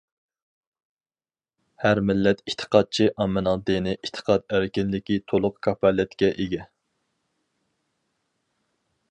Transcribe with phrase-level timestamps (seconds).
[1.83, 6.67] ھەر مىللەت ئېتىقادچى ئاممىنىڭ دىنىي ئېتىقاد ئەركىنلىكى تولۇق كاپالەتكە ئىگە.